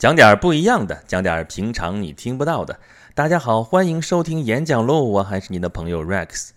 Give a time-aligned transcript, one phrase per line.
[0.00, 2.80] 讲点不一样的，讲点平常你听不到的。
[3.14, 6.52] 大家好，欢迎收听演讲喽，我还是你的朋友 Rex。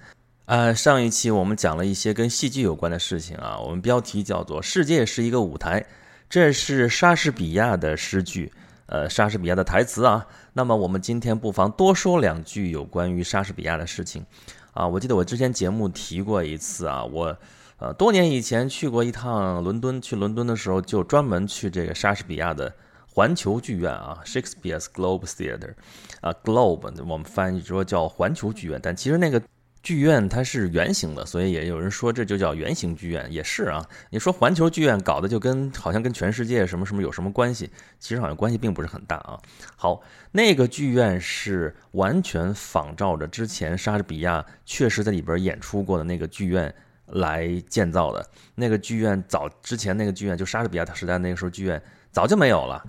[0.46, 5.82] 呃，上一期我们讲了一些跟戏剧有关的事情啊，我们标题叫做《世界是一个舞台》，
[6.30, 8.50] 这是莎士比亚的诗句，
[8.86, 10.26] 呃，莎士比亚的台词啊。
[10.54, 14.26] 那么我们今天不妨多说两句有关于莎士比亚的事情
[14.72, 14.88] 啊。
[14.88, 17.38] 我记得我之前节目提过一次啊，我
[17.80, 22.74] 呃多年以前去过一趟伦敦，去伦敦的时候就专门去这个莎士比亚的。
[23.14, 25.76] 环球剧院啊，Shakespeare's Globe Theatre，
[26.22, 29.40] 啊，Globe 我们翻译说叫环球剧院，但其实那个
[29.84, 33.88] 剧院它是圆形的，所以也有人说这就叫圆形剧院，也是啊。
[34.10, 37.70] 你说环球剧院搞得就跟好像跟全世界什么什么有什么关系，
[38.00, 39.40] 其实好像关系并不是很大啊。
[39.76, 46.74] 好，那个剧院是完全仿照着之前莎士比亚确实在里边演出过的那个剧院
[47.08, 48.26] 来建造的。
[48.56, 52.84] 那个剧院早之前那个剧院就莎士比亚时代那个时候剧院早就没有了。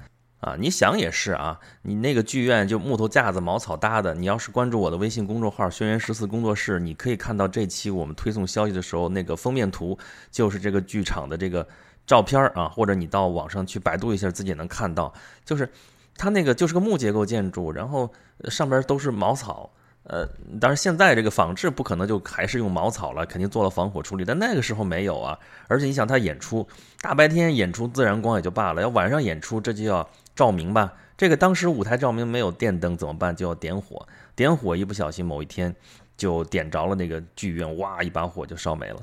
[0.45, 4.15] 啊，你想也是啊，你那个剧院就木头架子、茅草搭的。
[4.15, 9.99] 你要是关注我的微信公众号“轩辕十四工作室”，你可以看到这期我们推送消息的时候，那个封面图
[10.31, 11.67] 就是这个剧场的这个
[12.07, 12.69] 照片啊。
[12.69, 15.11] 或者你到网上去百度一下，自己也能看到，
[15.47, 15.67] 就是
[16.19, 18.13] 它那个就是个木结构建筑，然后
[18.51, 19.71] 上边都是茅草。
[20.03, 20.29] 呃，
[20.61, 25.39] 当然现在这个仿制不可能就还是用茅草了，肯定做了防火处理，但那个时候没有啊。
[25.69, 26.69] 而且你想，他演出
[27.01, 30.07] 大白天演出自然光也就罢了，要晚上演出这就要。
[30.35, 33.35] 照明吧，这个当时舞台照明没有电灯怎么办？
[33.35, 35.75] 就要点火，点火一不小心某一天
[36.17, 39.01] 就点着了那个剧院，哇，一把火就烧没了。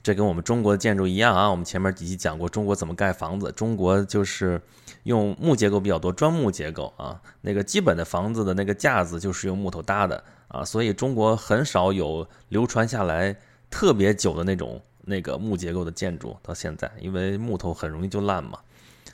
[0.00, 4.58] 这跟我们中国的建筑一样啊，我们前面几期讲过中国怎么盖房子，中国就是
[5.02, 13.36] 用木结构比较多，砖木结构啊，那个基本的房子的那个架子就是用木头搭的啊，所以中国很少有流传下来
[13.68, 18.58] 特别久的那种那个木结构的建筑，到现在，因为木头很容易就烂嘛。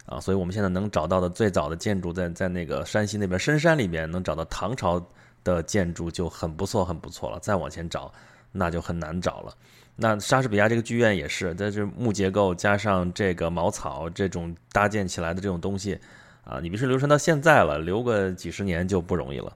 [0.07, 5.03] 啊，所以我们现在能找到的最早的建筑，在在那个山西那边深山里面能找到唐朝
[5.43, 7.39] 的建筑就很不错，很不错了。
[7.41, 8.13] 再往前找，
[8.53, 9.55] 那就很难找了。
[9.97, 15.99] 那莎士比亚这个剧院也是，在这木结构加上这个茅草这种搭建起来的这种东西，
[16.45, 19.53] 啊，你别说流传到现在了，留个几十年就不容易了。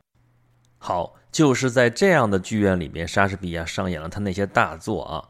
[0.79, 5.29] 好，就是在这样的剧院里面，莎士比亚上演了他那些大作啊。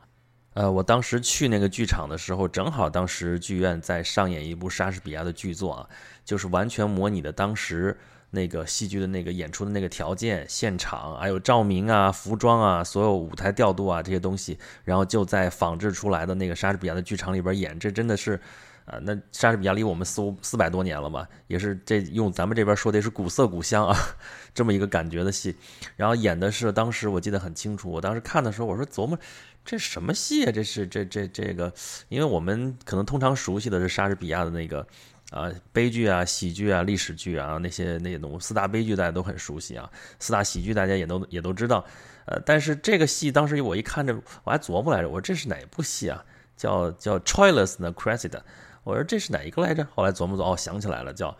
[0.59, 5.89] 呃，我当时去那个剧场的时候，正好当时剧院在上演一部莎士比亚的剧作啊，
[6.25, 7.97] 就是完全模拟的当时
[8.31, 18.35] 那个戏剧的那个演出的那个条件、现场，还有照明啊、服装啊、所有舞台调度啊这些东西，然后就在仿制出来的那个莎士比亚的剧场里边演，这真的是，
[18.85, 23.97] 啊，那莎士比亚离我们四五四百多年了嘛，也是这用咱们这边说的是古色古香啊，
[24.53, 25.55] 这么一个感觉的戏，
[25.95, 29.17] 然后演的是当时我记得很清楚，我当时看的时候我说琢磨。
[29.69, 30.51] 这什么戏啊？
[30.51, 31.71] 这是这这这个，
[32.09, 34.81] 因为我们可能通常熟悉的是莎士比亚的那个
[35.31, 38.39] 啊悲剧啊、喜剧啊、历史剧啊那些那些东西。
[38.41, 41.85] 四大悲剧大家都很熟悉啊，四大喜剧大家也都也都知道。
[42.25, 46.25] 呃，但是这个戏当时我一看着，我还琢磨来着，我说这是哪部戏啊？
[46.57, 48.41] 叫叫 Troilus 的 Cressida。
[48.85, 49.87] 我说这是哪一个来着？
[49.95, 51.37] 后来琢磨琢磨，哦，想起来了，叫。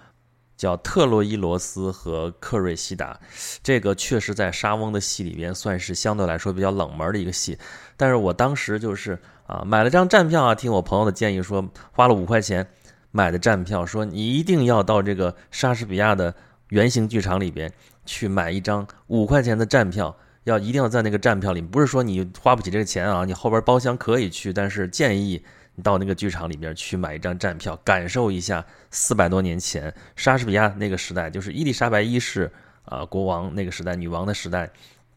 [0.59, 3.19] 叫特洛伊罗斯和克瑞西达，
[3.63, 7.57] 这个确实在沙翁的戏里边算是相对来说比较冷门的一个戏。
[7.97, 12.67] 但是我当时就是啊买了张站票啊，听我朋友的建议说花了五块钱
[13.13, 16.35] 买的站票，说你一定要到这个莎士比亚的
[16.71, 17.73] 圆形剧场里边
[18.05, 25.45] 去买一张五块钱的站票，要一定要在那个站票里，不是说你花不起这个钱啊，你后边包厢可以去，但是建议。
[25.83, 32.51] 到那个剧场里面去买一张站票，感受一下四百多年前莎士比亚那个时代，就是伊丽莎白一世
[32.85, 34.71] 啊国王那个时代，女王的时代，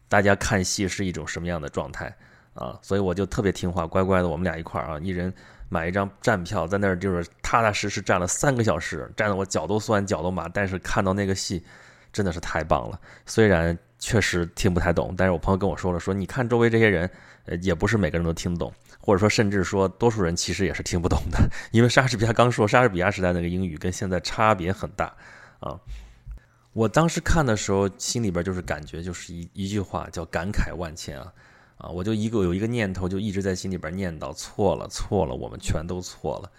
[0.08, 2.14] 大家看戏是一种什么样的状态
[2.54, 2.78] 啊？
[2.82, 5.32] 所以我就特别听话，乖乖的，我们俩一块儿啊，一人
[5.68, 11.64] 买一张站票，在那儿就是踏踏实实站了三个小时，站得我脚都酸，脚都麻，但是看到那个戏
[12.12, 13.00] 真的是太棒了。
[13.26, 17.10] 虽然确实听不太懂，但是我朋友跟我说了，说你看周围这些人，
[17.46, 18.72] 呃，也不是每个人都听得懂。
[19.04, 21.38] 或者说，甚至说，多数人其实也是听不懂的，
[21.72, 25.12] 因为莎士比亚刚说，莎士比亚时代那个英语跟现在差别很大
[25.58, 25.76] 啊。
[26.72, 31.32] 我当时看的时候，心里边就是感觉就是一一句话，叫感慨万千啊
[31.78, 31.90] 啊！
[31.90, 36.50] 我就一个有一个念头，就一直在心里边念叨：错了，错了，我们全都错了。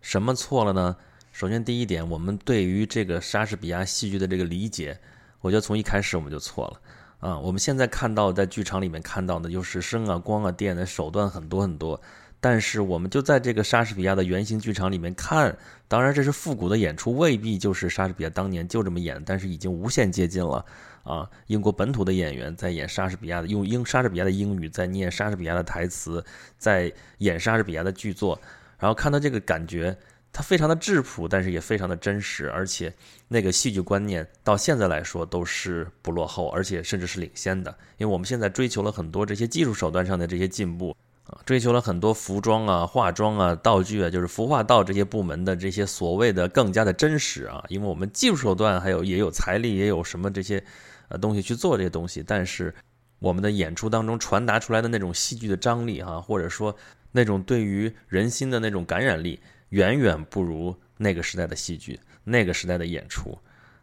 [0.00, 0.96] 什么错了呢？
[1.32, 4.98] 首先第一点，我们对于这个莎士比亚戏剧的这个理解，
[5.40, 6.80] 我觉得从一开始我们就错了。
[7.28, 12.00] 啊，我们现在看到在剧场里面看到的，就是声啊、光啊、电的手段很多很多。
[12.42, 15.54] 但是我们就在这个莎士比亚的原型剧场里面看，
[15.86, 20.64] 当然这是复古的演出，未必就是莎士比亚当年就这么演，但是已经无限接近了。
[21.02, 26.24] 啊，英国本土的演员在演莎士比亚的，用英莎士比亚的英语在念莎士比亚的台词，
[26.56, 28.40] 在演莎士比亚的剧作，
[28.78, 29.94] 然后看到这个感觉，
[30.32, 32.94] 它非常的质朴，但是也非常的真实，而且
[33.26, 37.76] 那个戏剧观念到现在来说都是不落后，而且甚至是领先的。
[37.98, 47.64] 因为我们现在追求了很多这些技术手段上的这些进步啊，追求了很多服装啊、化妆啊、道具啊，就是服化道这些部门的这些所谓的更加的真实啊。
[47.68, 50.62] 因为我们技术手段还有也有财力，也有什么这些
[51.08, 52.72] 呃东西去做这些东西，但是
[53.18, 56.76] 我们的演出当中传达出来的那种戏剧的张力哈，或者说
[57.10, 59.40] 那种对于人心的那种感染力。
[59.70, 63.36] 远远不如那个时代的戏剧，那个时代的演出，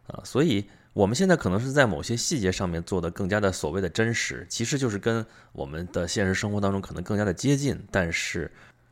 [0.06, 7.78] 啊，所以我们现在可能是在某些细节上面做的更加的所谓的真实，其实就是跟我们的现实生活当中可能更加的接近。
[7.90, 8.50] 但是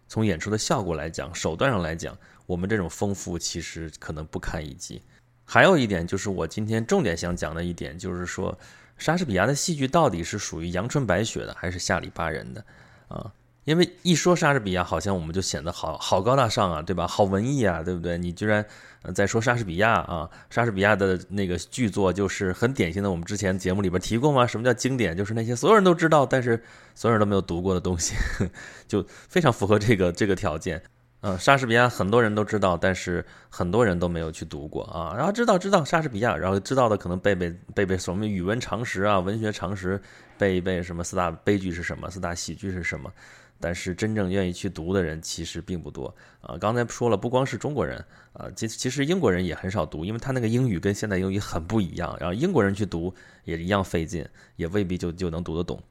[0.09, 2.17] 从演出的效果来讲，手段上来讲，
[2.47, 5.03] 我们这种丰富其实可能不堪一击。
[5.45, 8.59] 还有一点就是我今天重点想讲的一点，就是说
[8.99, 12.65] 莎士比亚的戏剧到底是属于阳春白雪的，还是下里巴人的，
[13.09, 13.33] 啊？
[13.67, 17.05] 因为一说莎士比亚，好像我们就显得好好高大上啊，对吧？
[17.05, 18.17] 好文艺啊，对不对？
[18.17, 18.65] 你居然
[19.13, 20.31] 在说莎士比亚啊？
[20.49, 24.47] 莎士比亚的那个剧作就是很典型的，我们之前节目里边提过吗？
[24.47, 25.17] 什么叫经典？
[25.17, 26.63] 就是那些所有人都知道，但是
[26.95, 28.15] 所有人都没有读过的东西，
[28.87, 30.81] 就非常符合这个这个条件。
[31.23, 35.13] 嗯，莎士比亚很多人都知道，但是很多人都没有去读过啊。
[35.17, 40.01] 然后知道知道莎士比亚，然后知道的可能背背背背什么语文常识啊、文学常识，
[40.39, 43.11] 背一背什么四大悲剧是什么，四大喜剧是什么。
[43.61, 46.57] 但是真正愿意去读的人其实并不多啊。
[46.59, 52.17] 刚才说了，不光是中国人啊，其其实英国人也很少读，因为他那个英语跟现代英语很不一样。
[52.21, 53.15] 然后英国人去读
[53.45, 54.27] 也一样费劲，
[54.57, 55.83] 也未必就就能读得懂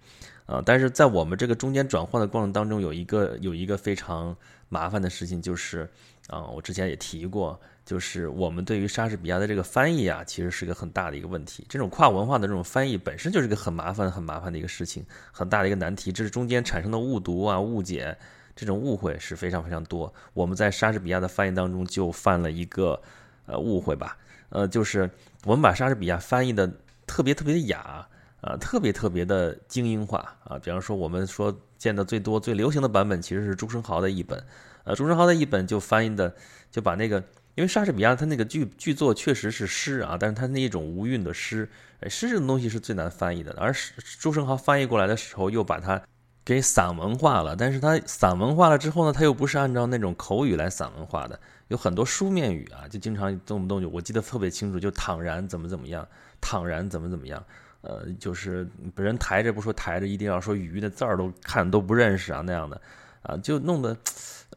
[0.45, 0.61] 啊。
[0.65, 4.35] 但是在我们这个中间转换的过程当中，有一个有一个非常
[4.69, 5.89] 麻烦的事情，就是
[6.27, 7.59] 啊，我之前也提过。
[7.85, 11.63] 就是我们对于莎士比亚的这个翻译啊，其实是个很大的一个问题。
[11.69, 16.11] 这种跨文化的这种翻译本身就是个很麻烦、很麻烦的一个事情，很大的一个难题。
[16.11, 18.17] 这是中间产生的误读啊、误解，
[18.55, 20.11] 这种误会是非常非常多。
[20.33, 22.99] 我们在莎士比亚的翻译当中就犯了一个
[23.45, 24.17] 呃误会吧，
[24.49, 25.07] 呃，就是
[25.43, 26.67] 我们把莎士比亚翻译的
[27.05, 28.03] 特别特别的雅
[28.41, 30.57] 啊，特别特别的精英化啊。
[30.57, 34.43] 比方说，我们说见的最多、最流行的版本其实是朱生豪的译本，
[34.85, 36.33] 呃，朱生豪的一本就翻译的
[36.71, 37.21] 就把那个。
[37.55, 41.69] 因为莎士比亚他那个剧剧作确实是诗啊，但是他那一种无韵的诗，
[42.09, 43.55] 诗这种东西是最难翻译的。
[43.57, 43.73] 而
[44.19, 46.01] 朱生豪翻译过来的时候，又把它
[46.43, 47.55] 给散文化了。
[47.55, 51.39] 但是他散文化了之后呢，他又不是按照那种口语来散文化的，
[51.69, 56.05] 有很多书面语啊，就经常动不动就我记得特别清楚，就坦然怎么怎么样，
[56.41, 57.41] 坦然怎么怎么样，
[57.79, 58.67] 呃，就是
[58.97, 62.81] 人抬着不说抬着，一定要说鱼的字儿都看都不认识啊那样的，
[63.21, 63.95] 啊，就弄得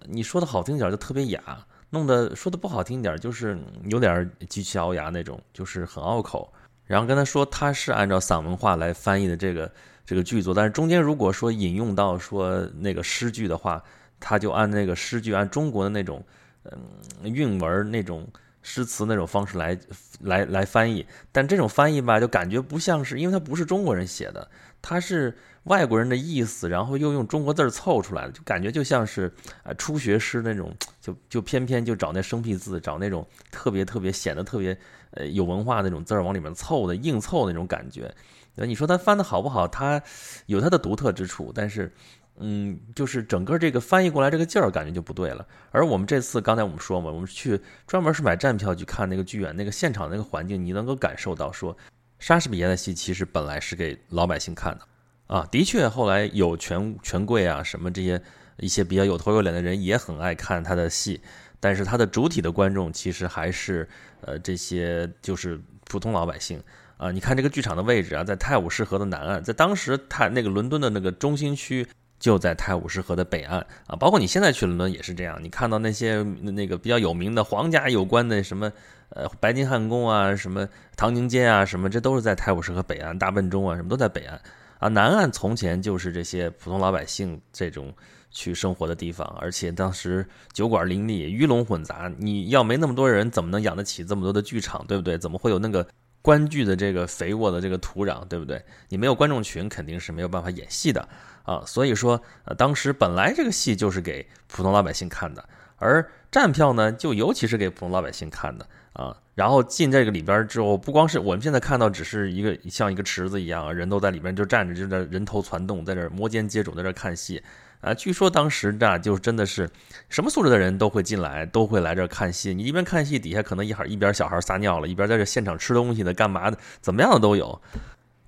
[0.07, 1.67] 你说的好听点就特别雅。
[1.91, 6.53] 弄得说的不好听点，就是有点极其聱牙那种，就是很拗口。
[6.85, 9.73] 然后跟他说他是按照散文化来翻译的这个
[10.05, 13.83] 这个剧作，但是中间如果说引用到说那个诗句的话，
[14.21, 16.23] 他就按那个诗句按中国的那种
[16.65, 16.79] 嗯
[17.23, 18.29] 韵文那种
[18.61, 19.79] 诗词那种方式来
[20.21, 21.07] 来来翻译。
[21.33, 24.47] 但这种翻译吧，就感觉不像是，因为他不是中国人写的，
[24.89, 25.37] 他是。
[25.65, 29.31] 外国人的意思，然后又用中国字儿凑出来的，就感觉就像是
[29.63, 34.75] 啊初学诗那种，就就偏偏就找那生僻字，找那种特别特别显得特别
[35.11, 38.11] 呃有文化那种字儿往里面凑的，硬凑那种感觉。
[38.57, 39.69] 呃，你说他翻的好不好？
[39.69, 40.03] 他
[40.47, 41.93] 有他的独特之处，但是
[42.39, 45.47] 嗯，就是整个这个翻译过来这个劲儿感觉就不对了。
[45.71, 51.77] 而我们这次刚才我们说嘛，我们去专门是买站票去看那个剧院，那个现场那个环境，你能够感受到说，
[52.19, 54.81] 莎士比亚的戏其实本来是给老百姓看的。
[55.29, 58.21] 啊，的确，后来有权权贵啊，什么这些
[58.57, 61.21] 一些比较有头有脸的人也很爱看他的戏，
[61.61, 63.87] 但是他的主体的观众其实还是
[64.23, 66.63] 呃这些就是普通老百姓
[66.97, 67.11] 啊。
[67.11, 71.87] 你看这个剧场的位置啊，在泰晤士河的南岸，在当时泰那个伦敦的那个中心区
[72.19, 73.97] 就在泰晤士河的北岸啊。
[73.97, 78.73] 包括你现在去伦敦也是这样，你看到那些那个比较有名的皇家有关的什么
[79.11, 84.41] 呃白金汉宫啊，什么唐宁街啊，什么这都是在泰晤士河北岸，大笨钟啊什么都在北岸。
[84.79, 87.93] 啊，南岸从前就是这些普通老百姓这种
[88.31, 92.09] 去生活的地方，而且当时酒馆林立，鱼龙混杂。
[92.17, 95.19] 你要没那么多人，怎么能养得起这么多的剧场，对不对？
[95.19, 95.85] 怎么会有那个
[96.23, 98.65] 观剧的这个肥沃的这个土壤，对不对？
[98.89, 101.09] 你没有观众群，肯定是没有办法演戏的
[101.49, 101.63] 啊。
[101.67, 105.45] 所以说，呃，当时本来这个戏就是给普通老百姓看的，
[105.77, 108.67] 而站票呢，就尤其是给普通老百姓看的。
[108.95, 117.41] 啊，然后进这个里边之后，不光是我们现在看到，只是一个像一个池子一样，人都在里边就站着，就在人头攒动，在这摩肩接踵，在这看戏。
[117.81, 119.71] 啊，据说当时这就真的是
[120.09, 122.53] 什么素质的人都会进来，都会来这看戏。
[122.53, 127.61] 你一边看戏，底下可能一会儿一边小孩撒尿了，一边在这现场吃东西的，干嘛的，怎么样的都有。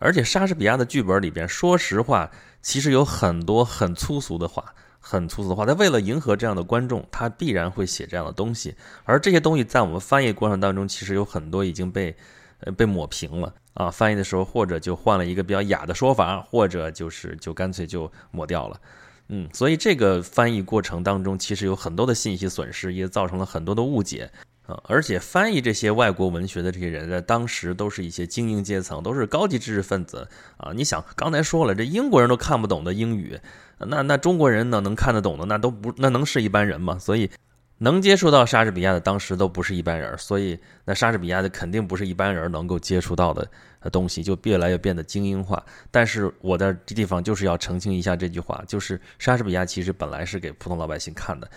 [0.00, 2.28] 而且莎士比亚的剧本里边，说实话，
[2.60, 8.74] 其实有很多很粗俗的话很粗俗的话，他为了迎合这样的观众，他必然会写这样的东西。
[9.04, 12.14] 而这些东西在我们翻译过程当中，其实有很多已经被
[12.60, 13.90] 呃被抹平了啊。
[13.90, 18.80] 翻译的时候，或者就换了一个比较雅的说法，或者就是就干脆就抹掉了。
[19.28, 24.30] 嗯，所以这个翻译过程当中，其实有很多的信息损失，也造成了很多的误解
[24.70, 24.80] 啊。
[24.84, 30.72] 而且翻译这些外国文学的这些人，在当时都是一些精英阶层，都是高级知识分子啊。
[30.72, 33.38] 你想，刚才说了，这英国人都看不懂的英语。
[33.78, 34.80] 那那中国人呢？
[34.80, 36.98] 能看得懂的那都不那能是一般人吗？
[36.98, 37.30] 所以
[37.78, 43.50] 能接触到莎士比亚的当时都不是一般人，所以那莎士比亚的肯定不是一般人能够接触到的
[43.90, 45.64] 东西，就越来越变得精英化。
[45.90, 51.50] 但是我的这地方就是要澄清一下这句话，就是莎士比亚其实本来是给普通老百姓看的。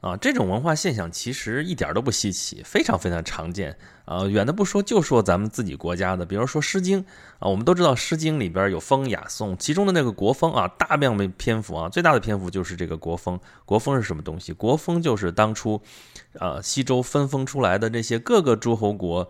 [0.00, 4.24] 啊，这种文化现象其实一点都不稀奇，非常非常常见啊。
[4.26, 7.02] 远的不说，就说咱们自己国家的，比如说《诗经》
[7.40, 13.40] 啊，我们都知道《诗经》里边有风雅颂，其中的那个国风啊，大量的篇幅啊，最大的篇幅就是这个国风。
[13.64, 14.52] 国风是什么东西？
[14.52, 15.82] 国风就是当初，
[16.38, 19.28] 啊，西周分封出来的那些各个诸侯国，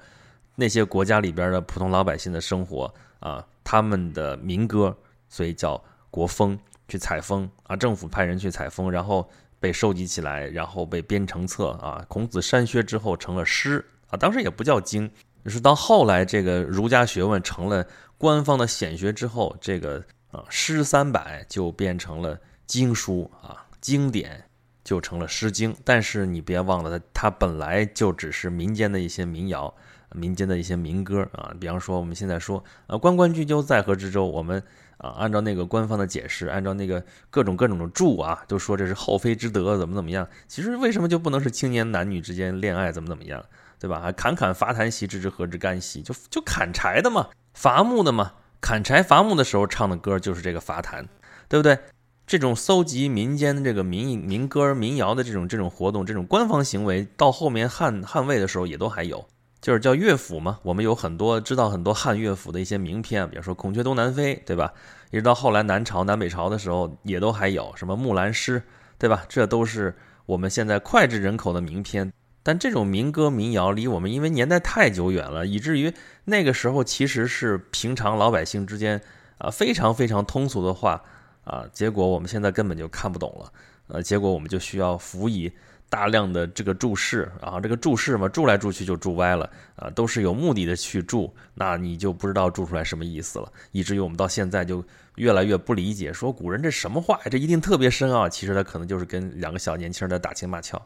[0.57, 4.95] 那些国家里边的普通老百姓的生活啊，他们的民歌，
[5.31, 6.59] 所以叫国风。
[6.87, 9.27] 去采风啊，政府派人去采风，然后。
[9.61, 12.05] 被收集起来，然后被编成册啊。
[12.09, 15.11] 孔子删削之后成了诗啊，当时也不叫经，
[15.45, 17.87] 就是到后来这个儒家学问成了
[18.17, 24.45] 官方的显学之后，这个啊诗三百就变成了经书啊，经典
[24.85, 25.73] 就成了《诗经》。
[25.85, 29.75] 但是你别忘了，它它本来就只是民间的一些民谣、
[30.13, 31.55] 民间的一些民歌啊。
[31.61, 34.63] 比方说我们现在说啊，关关雎鸠，在河之洲，我们。
[34.99, 40.29] 啊，按照那个官方的解释，按照那个各种各种的注啊，都说这是后妃之德，怎么怎么样？
[40.47, 43.45] 其实为什么就不能是青年男女之间恋爱，怎么怎么样，
[43.79, 44.01] 对吧？
[44.01, 46.03] 还侃侃伐檀席，之之何之干兮？
[46.03, 51.09] 就就砍柴的嘛，伐木的嘛，砍柴伐木的时候唱的歌就是这个伐檀，
[51.49, 51.79] 对不对？
[52.27, 59.27] 这种搜集民间的这个民民歌民谣的这种这种活动，这种官方行为，到后面汉汉魏的时候也都还有。
[59.61, 64.73] 就是叫乐府嘛，我们有很多知道很多汉乐府的一些名篇，比如说《孔雀东南飞》，对吧？
[65.11, 68.61] 一直到后来南朝、南北朝的时候，也都还有什么《木兰诗》，
[68.99, 69.25] 对吧？
[69.29, 69.97] 这都是
[70.27, 72.13] 我们现在脍炙人口的名篇。
[72.45, 75.93] 但这种民歌民谣离我们因为年代太久远了，以至于
[76.27, 79.03] 那个时候其实是平常老百姓之间
[79.39, 81.03] 啊非常非常通俗的话
[81.45, 83.53] 啊，结果我们现在根本就看不懂了，
[83.89, 85.53] 呃，结果我们就需要辅以。
[85.91, 94.85] 大量的这个注释啊，这个注释嘛，注来注去就注歪了啊，都是有目的的去注，那你就不知道注出来什么意思了，以至于我们到现在就
[95.17, 100.81] 越来越不理解，说古人这什么话，这一定特别深奥，其实他可能就是跟两个小年轻人在打情骂俏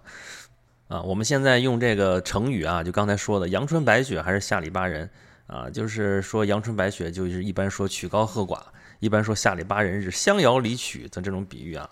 [0.86, 1.02] 啊。
[1.02, 5.10] 我们现在用这个成语啊，就刚才说的阳春白雪还是下里巴人
[5.48, 8.60] 啊，就是说阳春白雪就是一般说曲高和寡，
[9.00, 11.90] 一般说下里巴人是相遥离曲的这种比喻啊。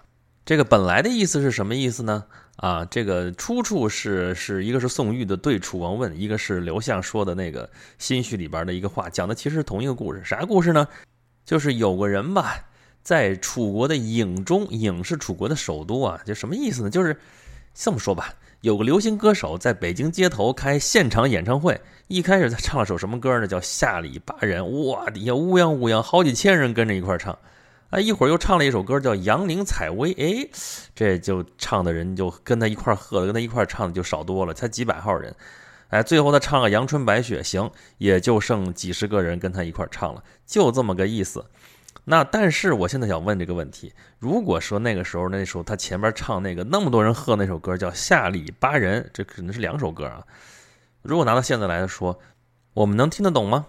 [0.51, 2.25] 这个本来的意思是什么意思呢？
[2.57, 10.21] 啊，这个出处是是一个是宋玉的对楚王问，一个是刘向说的那个心绪里边的一个话，讲的其实是同一个故事。
[10.25, 10.89] 啥故事呢？
[11.45, 12.57] 就是有个人吧，
[13.01, 16.91] 在楚国的郢中，郢是楚国的首都啊，就什么意思呢？
[16.91, 17.17] 就是
[17.73, 23.47] 这么说吧，有个流行歌手在北京街头开现场演唱会，一开始他唱了首什么歌呢？
[23.47, 27.39] 叫《下里巴人》，哇，底下乌泱乌泱，好几千人跟着一块唱。
[27.91, 30.15] 哎，一会儿又唱了一首歌，叫《杨凌采薇》。
[30.17, 30.49] 哎，
[30.95, 35.35] 这就唱的人就跟他一块儿喝的，跟他一块儿唱的就少多了，才几百号人。
[35.89, 37.69] 哎，最后他唱个《阳春白雪》，行，
[37.99, 41.45] 也就剩几十个人跟他一块儿唱了，就这么个意思。
[42.05, 50.23] 那但是我现在想问这个问题：如果说那个时候那时候他前边唱那个那么多人喝那首歌叫《下里巴人》，这可能是两首歌啊。
[51.03, 52.21] 如果拿到现在来说，
[52.73, 53.67] 我们能听得懂吗？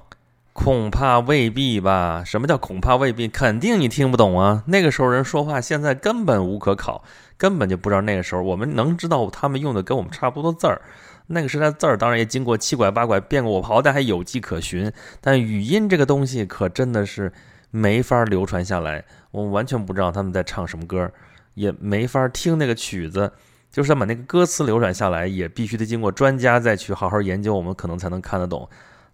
[0.54, 2.24] 恐怕未必吧？
[2.26, 3.28] 什么叫恐怕未必？
[3.28, 4.64] 肯定你听不懂啊！
[4.68, 7.04] 那个时候人说话，现在根本无可考，
[7.38, 8.42] 根本就不知道那个时候。
[8.42, 10.82] 我们能知道他们用的跟我们差不多字儿，
[11.28, 14.92] 那个时代字儿当然也经过七拐八拐变过，我好歹还有迹可循。
[15.22, 17.32] 但语音这个东西可真的是
[17.72, 21.10] 没法流传下来，我们完全不知道他们在唱什么歌，
[21.54, 23.32] 也没法听那个曲子。
[23.72, 28.68] 就是要把那个歌词流传下来，也必须得经过专家再去好好研究，我们可能才能看得懂。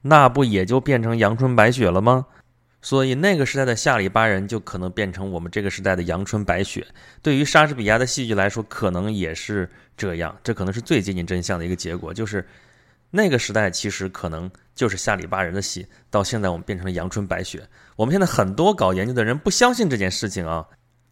[0.07, 2.25] 那不也就变成阳春白雪了吗？
[2.81, 6.85] 所以那个时代的下里巴人就可能变成我们这个时代的阳春白雪。
[7.21, 10.33] 对于莎士比亚的戏剧来说，可能也是这样。
[10.43, 12.45] 这可能是最接近真相的一个结果，就是
[13.09, 17.67] 那个时代其实可能就是下里巴人的戏，到现在我们变成了阳春白雪。
[17.95, 20.65] 我们现在很多搞研究的人不相信这件事情啊。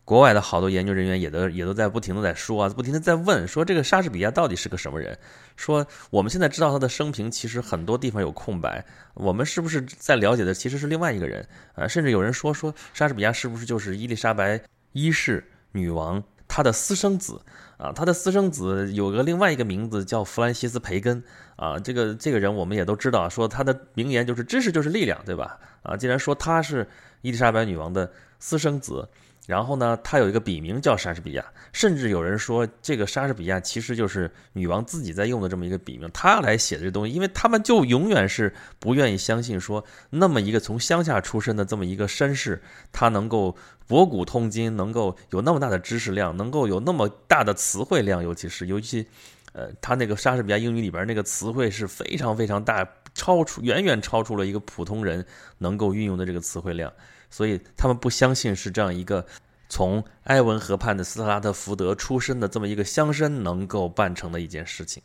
[0.06, 5.18] 国外的好多研究人员也都也都在不停的在说啊，不停的在问，说这个莎士比亚到底是个什么人？
[5.56, 8.86] 说我们现在知道他的生平，其实很多地方有空白，
[9.16, 11.44] 我们是不是在了解的其实是另外一个人
[11.74, 11.88] 啊？
[11.88, 16.24] 甚至有人说说莎士比亚是不是就是伊丽莎白一世女王？
[16.48, 17.42] 她的私生子
[17.78, 21.22] 啊，他的私生子有个另外一个名字叫弗兰西斯·培根
[21.56, 25.58] 啊，这个这个人我们也都知道，说他的名言就是知识就是力量，对吧？
[25.82, 26.88] 啊，既然说他是
[27.24, 29.10] 伊丽莎白女王的私生子。
[29.48, 42.60] 然后呢，他有一个笔名叫莎士比亚，甚至有人说这个莎士比亚其实就是女王自己在用的这么一个笔名，他来写的这东西，因为他们就永远是不愿意相信说那么一个从乡下出身的这么一个绅士，
[42.92, 49.06] 他能够博古通今，能够有那么大的知识量，能够有那么大的词汇量，尤其是尤其，
[49.54, 52.84] 呃，他那个莎士比亚英语里边那个词汇是非常非常大，
[53.14, 55.24] 超出远远超出了一个普通人
[55.60, 56.92] 能够运用的这个词汇量。
[57.36, 59.26] 所以他们不相信是这样一个
[59.68, 65.04] 从埃文河畔的斯特拉特福德出身的这么一个乡绅能够办成的一件事情。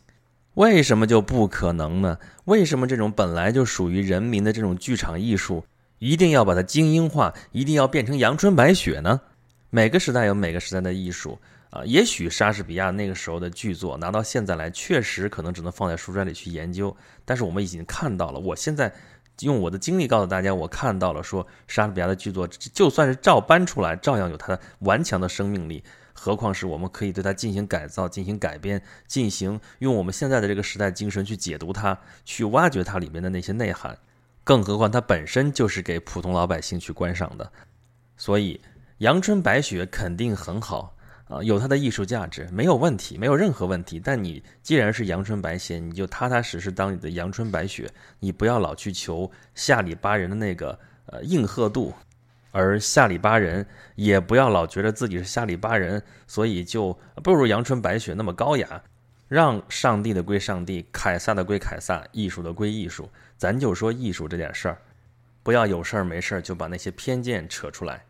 [0.53, 2.17] 为什么就不可能呢？
[2.45, 5.65] 为什么这种本来就属于人民的这种剧场艺术，
[5.99, 9.19] 一定要把它精英化，一定要变成阳春白雪呢？
[9.69, 11.37] 每个时代有每个时代的艺术
[11.69, 11.83] 啊。
[11.83, 16.95] 也许莎士比亚那个时候的剧作拿到现在来，确实可能只能放在书斋里去研究。
[17.25, 18.93] 但是我们已经看到了，我现在。
[19.41, 25.83] 用我的经历告诉大家，我看到了说莎士比亚的剧作，就算是照搬出来，照样有它的顽强的生命力。
[26.13, 33.97] 何况是我们可以对它进行改造、进行改编、进行用我们现在的这个时代精神去解读它、去挖掘它里面的那些内涵。
[34.43, 37.51] 更何况它本身就是给普通老百姓去观赏的，
[38.17, 38.61] 所以
[38.99, 40.95] 阳春白雪肯定很好。
[41.31, 44.01] 啊，有它的艺术价值，没有问题，没有任何问题。
[44.03, 51.93] 但你既然是阳春白雪，你就踏踏实实当你的阳春白雪，你不要老去求下里巴人的那个呃应和度，
[52.51, 56.91] 而下里巴人也不要老觉得自己是下里巴人，所以就
[57.23, 58.83] 不如阳春白雪那么高雅。
[59.29, 63.09] 让上帝的归上帝，凯撒的归凯撒，艺术的归艺术。
[63.37, 64.77] 咱就说艺术这点事儿，
[65.41, 68.03] 不要有事儿没事儿就把那些偏见扯出来。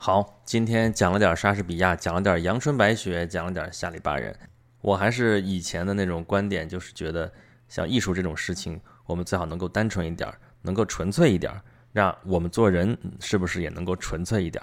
[0.00, 4.34] 好，今天讲了点莎士比亚，讲了点阳春白雪，讲了点下里巴人。
[4.80, 7.30] 我还是以前的那种观点，就是觉得
[7.68, 11.52] 像艺术这种事情，我们最好能够单纯一点，能够纯粹一点，
[11.92, 14.62] 让我们做人是不是也能够纯粹一点？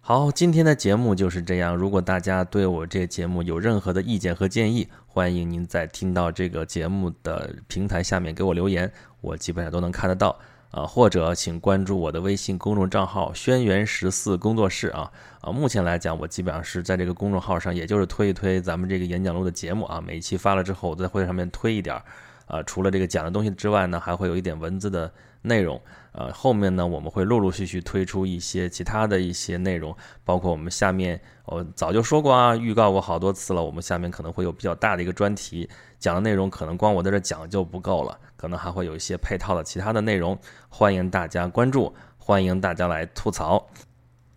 [0.00, 1.74] 好，今天的节目就是这样。
[1.74, 10.38] 如果大家对我这节目有任何的意见和建议，欢迎您在听到这个节目的平台下面给我留言，我基本上都能看得到。
[10.72, 22.02] 啊，或者请关注我的微信公众账号“轩辕十四工作室”啊啊，目前来讲，我基本上是在这个公众号上，也就是推一推咱们这个演讲录的节目啊，每一期发了之后，我在会上面推一点儿，
[22.46, 25.80] 啊，除了这个讲的东西之外呢，还会有一点文字的内容，
[26.12, 35.68] 呃，后面呢，我们会陆陆续续推出一些其他的一些内容，包括我们下面我早就说过啊，预告过好多次了，我们下面可能会有比较大的一个专题。
[35.98, 43.64] 讲的内容可能光我在这讲就不够了，可能还会有一些配套的其他的内容，欢迎大家关注，欢迎大家来吐槽，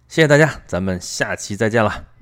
[0.08, 2.15] 谢谢大家，咱们下期再见了。